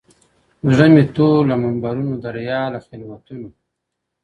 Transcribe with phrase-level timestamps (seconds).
[0.73, 3.47] •زړه مي تور له منبرونو د ریا له خلوتونو-